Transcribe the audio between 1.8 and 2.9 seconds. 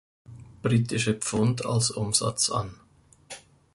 Umsatz an.